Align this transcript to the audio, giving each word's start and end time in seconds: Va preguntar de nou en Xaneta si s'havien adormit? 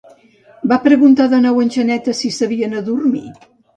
Va 0.71 0.77
preguntar 0.87 1.27
de 1.33 1.41
nou 1.43 1.61
en 1.65 1.69
Xaneta 1.77 2.17
si 2.21 2.33
s'havien 2.39 2.75
adormit? 2.81 3.47